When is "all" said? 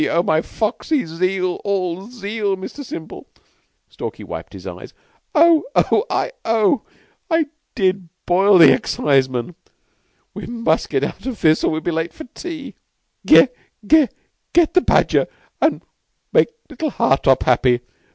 1.63-2.07